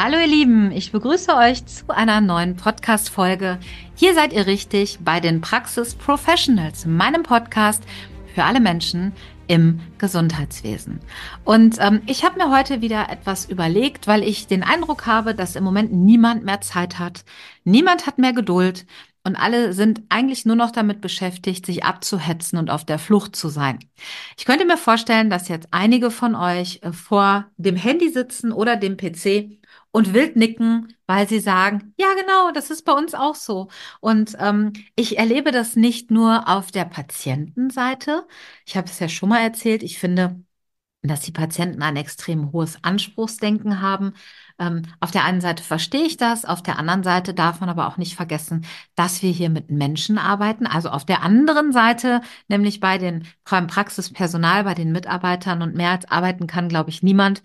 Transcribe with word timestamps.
Hallo 0.00 0.16
ihr 0.16 0.28
Lieben, 0.28 0.70
ich 0.70 0.92
begrüße 0.92 1.34
euch 1.34 1.66
zu 1.66 1.88
einer 1.88 2.20
neuen 2.20 2.54
Podcast-Folge. 2.54 3.58
Hier 3.96 4.14
seid 4.14 4.32
ihr 4.32 4.46
richtig 4.46 5.00
bei 5.00 5.18
den 5.18 5.40
Praxis 5.40 5.96
Professionals, 5.96 6.86
meinem 6.86 7.24
Podcast 7.24 7.82
für 8.32 8.44
alle 8.44 8.60
Menschen 8.60 9.10
im 9.48 9.80
Gesundheitswesen. 9.98 11.00
Und 11.44 11.78
ähm, 11.80 12.02
ich 12.06 12.24
habe 12.24 12.38
mir 12.38 12.56
heute 12.56 12.80
wieder 12.80 13.10
etwas 13.10 13.46
überlegt, 13.46 14.06
weil 14.06 14.22
ich 14.22 14.46
den 14.46 14.62
Eindruck 14.62 15.06
habe, 15.06 15.34
dass 15.34 15.56
im 15.56 15.64
Moment 15.64 15.92
niemand 15.92 16.44
mehr 16.44 16.60
Zeit 16.60 17.00
hat. 17.00 17.24
Niemand 17.64 18.06
hat 18.06 18.18
mehr 18.18 18.32
Geduld 18.32 18.86
und 19.24 19.34
alle 19.34 19.72
sind 19.72 20.02
eigentlich 20.10 20.46
nur 20.46 20.54
noch 20.54 20.70
damit 20.70 21.00
beschäftigt, 21.00 21.66
sich 21.66 21.84
abzuhetzen 21.84 22.56
und 22.56 22.70
auf 22.70 22.84
der 22.84 23.00
Flucht 23.00 23.34
zu 23.34 23.48
sein. 23.48 23.80
Ich 24.36 24.44
könnte 24.44 24.64
mir 24.64 24.76
vorstellen, 24.76 25.28
dass 25.28 25.48
jetzt 25.48 25.66
einige 25.72 26.12
von 26.12 26.36
euch 26.36 26.78
äh, 26.82 26.92
vor 26.92 27.46
dem 27.56 27.74
Handy 27.74 28.10
sitzen 28.10 28.52
oder 28.52 28.76
dem 28.76 28.96
PC 28.96 29.57
und 29.90 30.14
wild 30.14 30.36
nicken, 30.36 30.94
weil 31.06 31.28
sie 31.28 31.40
sagen, 31.40 31.94
ja 31.98 32.08
genau, 32.20 32.50
das 32.52 32.70
ist 32.70 32.84
bei 32.84 32.92
uns 32.92 33.14
auch 33.14 33.34
so. 33.34 33.68
Und 34.00 34.36
ähm, 34.40 34.72
ich 34.96 35.18
erlebe 35.18 35.52
das 35.52 35.76
nicht 35.76 36.10
nur 36.10 36.48
auf 36.48 36.70
der 36.70 36.84
Patientenseite. 36.84 38.26
Ich 38.66 38.76
habe 38.76 38.86
es 38.88 38.98
ja 38.98 39.08
schon 39.08 39.30
mal 39.30 39.40
erzählt, 39.40 39.82
ich 39.82 39.98
finde, 39.98 40.42
dass 41.02 41.20
die 41.20 41.32
Patienten 41.32 41.82
ein 41.82 41.96
extrem 41.96 42.52
hohes 42.52 42.82
Anspruchsdenken 42.82 43.80
haben. 43.80 44.14
Ähm, 44.58 44.82
auf 45.00 45.10
der 45.12 45.24
einen 45.24 45.40
Seite 45.40 45.62
verstehe 45.62 46.04
ich 46.04 46.16
das, 46.16 46.44
auf 46.44 46.62
der 46.62 46.78
anderen 46.78 47.04
Seite 47.04 47.34
darf 47.34 47.60
man 47.60 47.68
aber 47.68 47.86
auch 47.86 47.96
nicht 47.96 48.16
vergessen, 48.16 48.66
dass 48.96 49.22
wir 49.22 49.30
hier 49.30 49.48
mit 49.50 49.70
Menschen 49.70 50.18
arbeiten. 50.18 50.66
Also 50.66 50.90
auf 50.90 51.04
der 51.04 51.22
anderen 51.22 51.72
Seite, 51.72 52.20
nämlich 52.48 52.80
bei 52.80 52.98
den 52.98 53.26
beim 53.48 53.68
Praxispersonal, 53.68 54.64
bei 54.64 54.74
den 54.74 54.92
Mitarbeitern 54.92 55.62
und 55.62 55.74
mehr 55.76 55.90
als 55.92 56.10
arbeiten 56.10 56.46
kann, 56.48 56.68
glaube 56.68 56.90
ich, 56.90 57.02
niemand. 57.02 57.42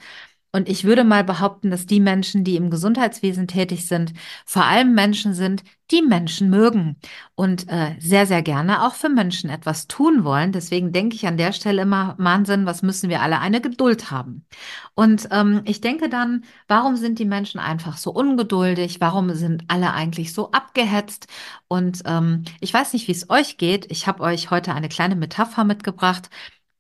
Und 0.56 0.70
ich 0.70 0.84
würde 0.84 1.04
mal 1.04 1.24
behaupten, 1.24 1.72
dass 1.72 1.88
die 1.88 2.00
Menschen, 2.00 2.44
die 2.44 2.58
im 2.58 2.70
Gesundheitswesen 2.70 3.48
tätig 3.48 3.88
sind, 3.88 4.14
vor 4.46 4.66
allem 4.66 4.94
Menschen 4.94 5.34
sind, 5.34 5.64
die 5.90 6.04
Menschen 6.04 6.52
mögen 6.52 6.96
und 7.34 7.68
äh, 7.70 7.96
sehr, 8.00 8.28
sehr 8.28 8.44
gerne 8.44 8.86
auch 8.86 8.94
für 8.94 9.10
Menschen 9.10 9.50
etwas 9.50 9.88
tun 9.88 10.24
wollen. 10.24 10.52
Deswegen 10.52 10.92
denke 10.92 11.16
ich 11.16 11.26
an 11.26 11.38
der 11.38 11.54
Stelle 11.54 11.82
immer, 11.82 12.14
Wahnsinn, 12.20 12.68
was 12.68 12.84
müssen 12.84 13.10
wir 13.10 13.22
alle 13.24 13.40
eine 13.40 13.62
Geduld 13.62 14.12
haben. 14.12 14.46
Und 14.94 15.28
ähm, 15.32 15.62
ich 15.66 15.82
denke 15.82 16.08
dann, 16.08 16.44
warum 16.68 16.98
sind 16.98 17.18
die 17.18 17.26
Menschen 17.26 17.60
einfach 17.60 17.98
so 17.98 18.12
ungeduldig? 18.12 19.02
Warum 19.02 19.34
sind 19.34 19.64
alle 19.70 19.92
eigentlich 19.94 20.34
so 20.34 20.52
abgehetzt? 20.52 21.28
Und 21.68 22.04
ähm, 22.06 22.44
ich 22.60 22.72
weiß 22.72 22.94
nicht, 22.94 23.08
wie 23.08 23.12
es 23.14 23.30
euch 23.32 23.58
geht. 23.58 23.92
Ich 23.92 24.06
habe 24.06 24.22
euch 24.22 24.52
heute 24.52 24.74
eine 24.76 24.90
kleine 24.90 25.16
Metapher 25.16 25.64
mitgebracht. 25.64 26.30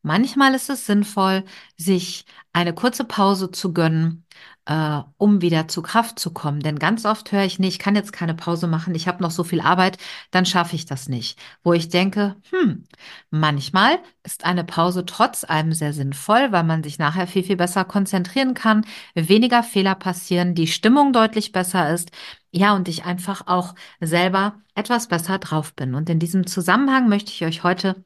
Manchmal 0.03 0.53
ist 0.53 0.69
es 0.69 0.85
sinnvoll, 0.85 1.45
sich 1.77 2.25
eine 2.51 2.73
kurze 2.73 3.05
Pause 3.05 3.51
zu 3.51 3.73
gönnen, 3.73 4.25
äh, 4.65 4.99
um 5.17 5.41
wieder 5.41 5.69
zu 5.69 5.81
Kraft 5.81 6.19
zu 6.19 6.31
kommen. 6.33 6.59
Denn 6.59 6.77
ganz 6.77 7.05
oft 7.05 7.31
höre 7.31 7.45
ich, 7.45 7.57
nee, 7.57 7.69
ich 7.69 7.79
kann 7.79 7.95
jetzt 7.95 8.11
keine 8.11 8.33
Pause 8.33 8.67
machen, 8.67 8.95
ich 8.95 9.07
habe 9.07 9.23
noch 9.23 9.31
so 9.31 9.45
viel 9.45 9.61
Arbeit, 9.61 9.97
dann 10.31 10.45
schaffe 10.45 10.75
ich 10.75 10.85
das 10.85 11.07
nicht. 11.07 11.39
Wo 11.63 11.71
ich 11.71 11.87
denke, 11.87 12.35
hm, 12.51 12.83
manchmal 13.29 13.97
ist 14.23 14.43
eine 14.45 14.65
Pause 14.65 15.05
trotz 15.05 15.45
allem 15.45 15.71
sehr 15.71 15.93
sinnvoll, 15.93 16.51
weil 16.51 16.63
man 16.65 16.83
sich 16.83 16.99
nachher 16.99 17.25
viel, 17.25 17.43
viel 17.43 17.57
besser 17.57 17.85
konzentrieren 17.85 18.53
kann, 18.53 18.85
weniger 19.15 19.63
Fehler 19.63 19.95
passieren, 19.95 20.53
die 20.53 20.67
Stimmung 20.67 21.13
deutlich 21.13 21.53
besser 21.53 21.93
ist. 21.93 22.11
Ja, 22.51 22.75
und 22.75 22.89
ich 22.89 23.05
einfach 23.05 23.47
auch 23.47 23.73
selber 24.01 24.61
etwas 24.75 25.07
besser 25.07 25.39
drauf 25.39 25.73
bin. 25.75 25.95
Und 25.95 26.09
in 26.09 26.19
diesem 26.19 26.45
Zusammenhang 26.45 27.07
möchte 27.09 27.31
ich 27.31 27.45
euch 27.45 27.63
heute 27.63 28.03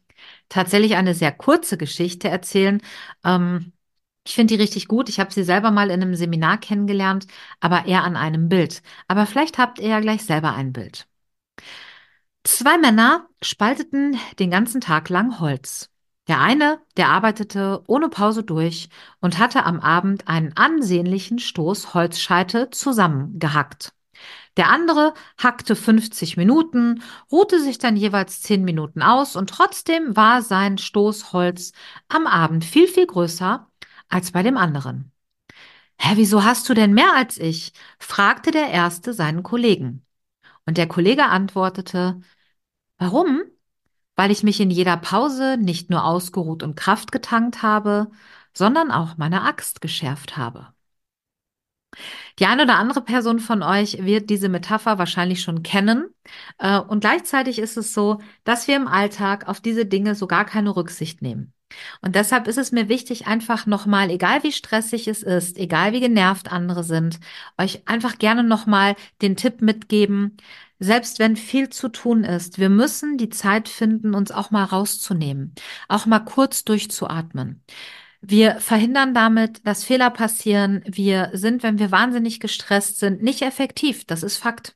tatsächlich 0.50 0.96
eine 0.96 1.14
sehr 1.16 1.32
kurze 1.32 1.78
Geschichte 1.78 2.30
erzählen. 2.30 2.82
Ähm, 3.24 3.74
ich 4.26 4.36
finde 4.36 4.56
die 4.56 4.62
richtig 4.62 4.88
gut. 4.88 5.10
Ich 5.10 5.20
habe 5.20 5.34
sie 5.34 5.44
selber 5.44 5.72
mal 5.72 5.90
in 5.90 6.02
einem 6.02 6.16
Seminar 6.16 6.58
kennengelernt, 6.60 7.28
aber 7.62 7.86
eher 7.86 8.04
an 8.04 8.18
einem 8.18 8.50
Bild. 8.50 8.82
Aber 9.08 9.26
vielleicht 9.26 9.58
habt 9.58 9.80
ihr 9.80 9.90
ja 9.90 10.00
gleich 10.02 10.24
selber 10.26 10.54
ein 10.54 10.74
Bild. 10.74 11.08
Zwei 12.44 12.78
Männer 12.78 13.28
spalteten 13.42 14.18
den 14.40 14.50
ganzen 14.52 14.82
Tag 14.82 15.10
lang 15.10 15.40
Holz. 15.40 15.90
Der 16.28 16.42
eine, 16.42 16.82
der 16.98 17.10
arbeitete 17.10 17.84
ohne 17.88 18.10
Pause 18.10 18.44
durch 18.44 18.90
und 19.22 19.38
hatte 19.38 19.66
am 19.66 19.80
Abend 19.80 20.28
einen 20.28 20.56
ansehnlichen 20.58 21.40
Stoß 21.40 21.94
Holzscheite 21.94 22.70
zusammengehackt. 22.70 23.94
Der 24.58 24.70
andere 24.70 25.14
hackte 25.38 25.76
50 25.76 26.38
Minuten, 26.38 27.04
ruhte 27.32 27.62
sich 27.62 27.78
dann 27.78 27.96
jeweils 27.96 28.42
10 28.42 28.64
Minuten 28.64 29.02
aus 29.02 29.36
und 29.36 29.50
trotzdem 29.50 30.16
war 30.16 30.42
sein 30.42 30.78
Stoßholz 30.78 31.74
am 32.08 32.28
Abend 32.28 32.66
viel, 32.66 32.88
viel 32.88 33.06
größer 33.08 33.70
als 34.10 34.32
bei 34.32 34.44
dem 34.44 34.58
anderen. 34.58 35.12
Hä, 36.00 36.14
wieso 36.16 36.44
hast 36.44 36.70
du 36.70 36.74
denn 36.74 36.94
mehr 36.94 37.14
als 37.16 37.38
ich? 37.38 37.74
fragte 38.00 38.52
der 38.52 38.70
Erste 38.70 39.14
seinen 39.14 39.44
Kollegen. 39.44 40.06
Und 40.66 40.78
der 40.78 40.88
Kollege 40.88 41.26
antwortete, 41.26 42.22
warum? 42.98 43.42
Weil 44.16 44.32
ich 44.32 44.44
mich 44.44 44.60
in 44.60 44.72
jeder 44.72 44.98
Pause 44.98 45.58
nicht 45.58 45.90
nur 45.90 46.04
ausgeruht 46.06 46.64
und 46.64 46.76
Kraft 46.76 47.12
getankt 47.12 47.62
habe, 47.64 48.12
sondern 48.54 48.92
auch 48.92 49.18
meine 49.18 49.44
Axt 49.44 49.82
geschärft 49.82 50.38
habe. 50.38 50.74
Die 52.40 52.46
eine 52.46 52.64
oder 52.64 52.76
andere 52.76 53.02
Person 53.02 53.40
von 53.40 53.64
euch 53.64 54.04
wird 54.04 54.30
diese 54.30 54.50
Metapher 54.50 54.98
wahrscheinlich 54.98 55.42
schon 55.42 55.64
kennen. 55.64 56.06
Äh, 56.60 56.80
und 56.80 57.02
gleichzeitig 57.02 57.60
ist 57.60 57.78
es 57.78 57.94
so, 57.94 58.20
dass 58.44 58.68
wir 58.68 58.76
im 58.76 58.88
Alltag 58.88 59.48
auf 59.48 59.62
diese 59.62 59.86
Dinge 59.86 60.16
so 60.16 60.28
gar 60.28 60.46
keine 60.46 60.76
Rücksicht 60.76 61.22
nehmen. 61.22 61.54
Und 62.02 62.16
deshalb 62.16 62.48
ist 62.48 62.58
es 62.58 62.72
mir 62.72 62.88
wichtig, 62.88 63.28
einfach 63.28 63.66
nochmal, 63.66 64.10
egal 64.10 64.44
wie 64.44 64.52
stressig 64.54 65.08
es 65.08 65.22
ist, 65.24 65.58
egal 65.58 65.92
wie 65.94 66.00
genervt 66.00 66.52
andere 66.52 66.84
sind, 66.84 67.20
euch 67.58 67.88
einfach 67.88 68.18
gerne 68.20 68.44
nochmal 68.44 68.96
den 69.22 69.36
Tipp 69.36 69.62
mitgeben, 69.62 70.38
selbst 70.80 71.20
wenn 71.20 71.36
viel 71.36 71.70
zu 71.70 71.90
tun 71.90 72.24
ist, 72.24 72.60
wir 72.60 72.70
müssen 72.70 73.18
die 73.18 73.30
Zeit 73.30 73.68
finden, 73.68 74.14
uns 74.14 74.32
auch 74.32 74.52
mal 74.52 74.64
rauszunehmen, 74.64 75.54
auch 75.88 76.06
mal 76.06 76.20
kurz 76.20 76.64
durchzuatmen. 76.64 77.64
Wir 78.22 78.60
verhindern 78.60 79.14
damit, 79.14 79.66
dass 79.66 79.84
Fehler 79.84 80.10
passieren. 80.10 80.84
Wir 80.86 81.30
sind, 81.34 81.64
wenn 81.64 81.80
wir 81.80 81.92
wahnsinnig 81.92 82.40
gestresst 82.40 83.00
sind, 83.00 83.22
nicht 83.22 83.42
effektiv. 83.42 84.06
Das 84.06 84.24
ist 84.24 84.38
Fakt. 84.38 84.76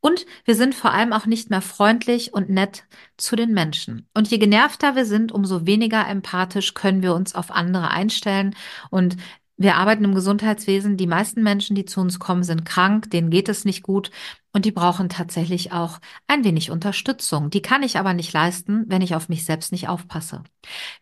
Und 0.00 0.26
wir 0.44 0.54
sind 0.54 0.74
vor 0.74 0.92
allem 0.92 1.12
auch 1.12 1.26
nicht 1.26 1.50
mehr 1.50 1.62
freundlich 1.62 2.32
und 2.32 2.48
nett 2.48 2.84
zu 3.16 3.34
den 3.36 3.52
Menschen. 3.52 4.08
Und 4.14 4.30
je 4.30 4.38
genervter 4.38 4.94
wir 4.94 5.04
sind, 5.04 5.32
umso 5.32 5.66
weniger 5.66 6.06
empathisch 6.06 6.74
können 6.74 7.02
wir 7.02 7.14
uns 7.14 7.34
auf 7.34 7.50
andere 7.50 7.90
einstellen. 7.90 8.54
Und 8.90 9.16
wir 9.56 9.76
arbeiten 9.76 10.04
im 10.04 10.14
Gesundheitswesen. 10.14 10.96
Die 10.96 11.06
meisten 11.06 11.42
Menschen, 11.42 11.74
die 11.74 11.86
zu 11.86 12.00
uns 12.00 12.18
kommen, 12.18 12.44
sind 12.44 12.64
krank, 12.64 13.10
denen 13.10 13.30
geht 13.30 13.48
es 13.48 13.64
nicht 13.64 13.82
gut 13.82 14.10
und 14.52 14.64
die 14.64 14.72
brauchen 14.72 15.08
tatsächlich 15.08 15.72
auch 15.72 15.98
ein 16.26 16.44
wenig 16.44 16.70
Unterstützung. 16.70 17.50
Die 17.50 17.62
kann 17.62 17.82
ich 17.82 17.98
aber 17.98 18.14
nicht 18.14 18.32
leisten, 18.32 18.84
wenn 18.88 19.02
ich 19.02 19.14
auf 19.14 19.28
mich 19.28 19.44
selbst 19.44 19.72
nicht 19.72 19.88
aufpasse. 19.88 20.42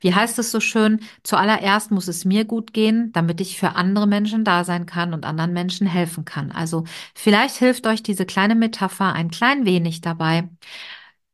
Wie 0.01 0.15
heißt 0.15 0.39
es 0.39 0.51
so 0.51 0.61
schön? 0.61 1.01
Zuallererst 1.23 1.91
muss 1.91 2.09
es 2.09 2.25
mir 2.25 2.45
gut 2.45 2.73
gehen, 2.73 3.11
damit 3.13 3.41
ich 3.41 3.59
für 3.59 3.77
andere 3.77 4.07
Menschen 4.07 4.45
da 4.45 4.65
sein 4.65 4.87
kann 4.87 5.15
und 5.15 5.25
anderen 5.25 5.53
Menschen 5.53 5.87
helfen 5.87 6.25
kann. 6.25 6.53
Also 6.53 6.85
vielleicht 7.15 7.57
hilft 7.57 7.87
euch 7.87 8.03
diese 8.03 8.27
kleine 8.27 8.55
Metapher 8.55 9.13
ein 9.13 9.31
klein 9.31 9.65
wenig 9.65 10.01
dabei, 10.01 10.49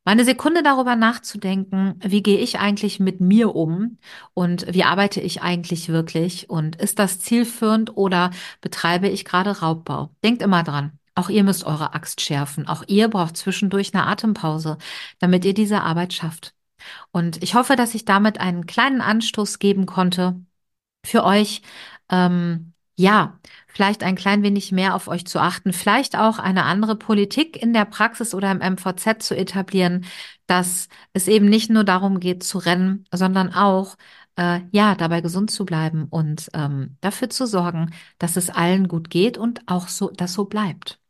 meine 0.05 0.25
Sekunde 0.25 0.63
darüber 0.63 0.97
nachzudenken, 0.97 1.97
wie 2.03 2.23
gehe 2.23 2.39
ich 2.39 2.59
eigentlich 2.59 3.01
mit 3.01 3.21
mir 3.21 3.55
um 3.55 3.99
und 4.35 4.67
wie 4.73 4.85
arbeite 4.85 5.21
ich 5.21 5.43
eigentlich 5.43 5.89
wirklich 5.89 6.49
und 6.49 6.77
ist 6.77 6.99
das 6.99 7.21
zielführend 7.21 7.97
oder 7.97 8.31
betreibe 8.61 9.09
ich 9.09 9.25
gerade 9.25 9.61
Raubbau? 9.61 10.11
Denkt 10.25 10.43
immer 10.43 10.63
dran. 10.63 10.99
Auch 11.15 11.29
ihr 11.29 11.45
müsst 11.45 11.65
eure 11.65 11.93
Axt 11.95 12.21
schärfen. 12.23 12.67
Auch 12.67 12.83
ihr 12.87 13.09
braucht 13.09 13.37
zwischendurch 13.37 13.93
eine 13.95 14.07
Atempause, 14.07 14.79
damit 15.19 15.45
ihr 15.45 15.55
diese 15.55 15.83
Arbeit 15.83 16.15
schafft. 16.15 16.55
Und 17.13 17.43
ich 17.43 17.55
hoffe, 17.55 17.77
dass 17.77 17.95
ich 17.95 18.05
damit 18.07 18.41
einen 18.41 18.67
kleinen 18.67 19.03
Anstoß 19.03 19.59
geben 19.59 19.87
konnte 19.87 20.41
für 21.05 21.25
euch, 21.25 21.63
ähm, 22.11 22.73
ja, 23.01 23.39
vielleicht 23.67 24.03
ein 24.03 24.15
klein 24.15 24.43
wenig 24.43 24.73
mehr 24.73 24.95
auf 24.95 25.09
euch 25.09 25.27
zu 25.27 25.41
achten, 25.41 25.73
vielleicht 25.73 26.17
auch 26.17 26.39
eine 26.39 26.65
andere 26.65 26.97
Politik 26.97 27.61
in 27.61 27.73
der 27.73 27.87
Praxis 27.87 28.35
oder 28.35 28.51
im 28.53 28.59
MVZ 28.59 29.23
zu 29.23 29.35
etablieren, 29.37 30.05
dass 30.47 30.89
es 31.15 31.27
eben 31.27 31.47
nicht 31.47 31.71
nur 31.71 31.85
darum 31.85 32.21
geht 32.21 32.43
zu 32.43 32.59
rennen, 32.59 33.07
sondern 33.13 33.55
auch 33.55 33.97
äh, 34.37 34.61
ja, 34.71 34.95
dabei 34.95 35.23
gesund 35.23 35.51
zu 35.51 35.65
bleiben 35.65 36.09
und 36.11 36.51
ähm, 36.55 36.97
dafür 37.01 37.31
zu 37.31 37.47
sorgen, 37.47 37.93
dass 38.19 38.37
es 38.37 38.51
allen 38.51 38.87
gut 38.87 39.09
geht 39.09 39.39
und 39.39 39.63
auch 39.67 39.89
so, 39.89 40.11
dass 40.11 40.35
so 40.35 40.45
bleibt. 40.45 41.01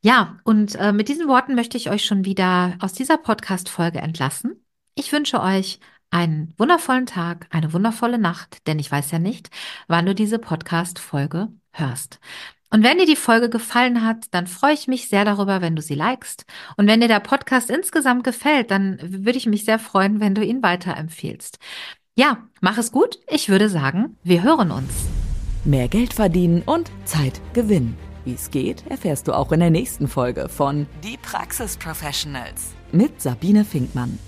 Ja, 0.00 0.38
und 0.44 0.74
äh, 0.74 0.92
mit 0.92 1.08
diesen 1.08 1.28
Worten 1.28 1.54
möchte 1.54 1.76
ich 1.76 1.88
euch 1.88 2.04
schon 2.04 2.24
wieder 2.24 2.76
aus 2.80 2.92
dieser 2.94 3.18
Podcast-Folge 3.18 4.00
entlassen. 4.00 4.64
Ich 4.96 5.12
wünsche 5.12 5.40
euch 5.40 5.78
einen 6.12 6.54
wundervollen 6.58 7.06
Tag, 7.06 7.46
eine 7.50 7.72
wundervolle 7.72 8.18
Nacht, 8.18 8.66
denn 8.66 8.78
ich 8.78 8.92
weiß 8.92 9.10
ja 9.10 9.18
nicht, 9.18 9.50
wann 9.88 10.06
du 10.06 10.14
diese 10.14 10.38
Podcast-Folge 10.38 11.48
hörst. 11.72 12.20
Und 12.70 12.82
wenn 12.82 12.98
dir 12.98 13.06
die 13.06 13.16
Folge 13.16 13.50
gefallen 13.50 14.04
hat, 14.04 14.26
dann 14.30 14.46
freue 14.46 14.72
ich 14.74 14.88
mich 14.88 15.08
sehr 15.08 15.24
darüber, 15.24 15.60
wenn 15.60 15.76
du 15.76 15.82
sie 15.82 15.94
likest. 15.94 16.46
Und 16.76 16.86
wenn 16.86 17.00
dir 17.00 17.08
der 17.08 17.20
Podcast 17.20 17.70
insgesamt 17.70 18.24
gefällt, 18.24 18.70
dann 18.70 18.98
würde 19.02 19.36
ich 19.36 19.46
mich 19.46 19.64
sehr 19.64 19.78
freuen, 19.78 20.20
wenn 20.20 20.34
du 20.34 20.44
ihn 20.44 20.62
weiterempfehlst. 20.62 21.58
Ja, 22.14 22.38
mach 22.60 22.78
es 22.78 22.92
gut. 22.92 23.18
Ich 23.28 23.48
würde 23.48 23.68
sagen, 23.68 24.16
wir 24.22 24.42
hören 24.42 24.70
uns. 24.70 24.92
Mehr 25.64 25.88
Geld 25.88 26.14
verdienen 26.14 26.62
und 26.62 26.90
Zeit 27.04 27.40
gewinnen. 27.52 27.96
Wie 28.24 28.34
es 28.34 28.50
geht, 28.50 28.86
erfährst 28.86 29.28
du 29.28 29.32
auch 29.32 29.52
in 29.52 29.60
der 29.60 29.70
nächsten 29.70 30.08
Folge 30.08 30.48
von 30.48 30.86
Die 31.02 31.18
Praxis 31.18 31.76
Professionals 31.76 32.74
mit 32.92 33.20
Sabine 33.20 33.64
Finkmann. 33.64 34.18